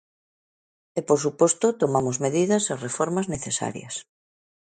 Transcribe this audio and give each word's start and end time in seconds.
E, 0.97 0.99
por 1.07 1.19
suposto, 1.25 1.67
tomamos 1.81 2.17
medidas 2.25 2.63
e 2.71 2.73
reformas 2.87 3.25
necesarias. 3.35 3.93